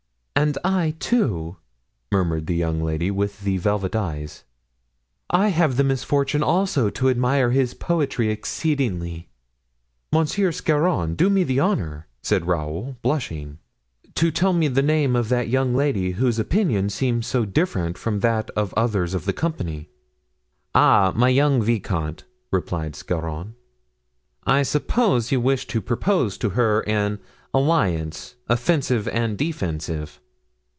[0.33, 1.57] "And I, too,"
[2.11, 4.43] murmured the young lady with the velvet eyes.
[5.29, 9.29] "I have the misfortune also to admire his poetry exceedingly."
[10.11, 13.59] "Monsieur Scarron, do me the honor," said Raoul, blushing,
[14.15, 18.21] "to tell me the name of that young lady whose opinion seems so different from
[18.21, 19.89] that of others of the company."
[20.73, 21.13] "Ah!
[21.15, 23.53] my young vicomte," replied Scarron,
[24.43, 27.19] "I suppose you wish to propose to her an
[27.53, 30.19] alliance offensive and defensive."